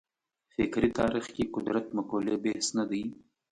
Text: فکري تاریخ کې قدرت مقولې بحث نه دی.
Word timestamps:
فکري 0.53 0.89
تاریخ 0.99 1.25
کې 1.35 1.51
قدرت 1.55 1.85
مقولې 1.97 2.35
بحث 2.43 2.67
نه 2.77 2.83
دی. 2.89 3.03